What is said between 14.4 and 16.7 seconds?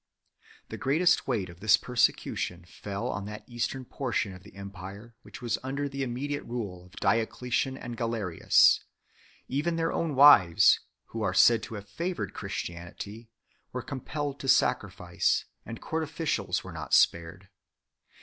sacrifice, and court officials